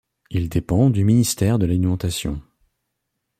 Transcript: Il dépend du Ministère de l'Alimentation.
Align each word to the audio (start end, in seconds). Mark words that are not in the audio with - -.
Il 0.31 0.49
dépend 0.49 0.89
du 0.89 1.03
Ministère 1.05 1.59
de 1.59 1.67
l'Alimentation. 1.67 2.41